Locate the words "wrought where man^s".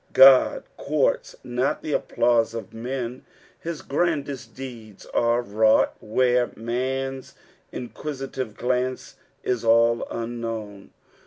5.43-7.33